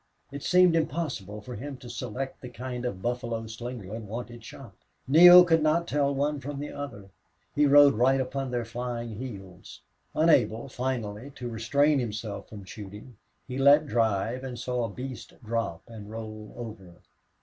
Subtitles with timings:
[0.31, 4.73] It seemed impossible for him to select the kind of buffalo Slingerland wanted shot.
[5.07, 7.11] Neale could not tell one from the other.
[7.53, 9.81] He rode right upon their flying heels.
[10.15, 13.17] Unable, finally, to restrain himself from shooting,
[13.47, 16.95] he let drive and saw a beast drop and roll over.